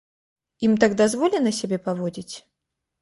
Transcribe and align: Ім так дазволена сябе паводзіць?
Ім 0.67 0.73
так 0.83 0.95
дазволена 1.01 1.51
сябе 1.61 1.77
паводзіць? 1.89 2.35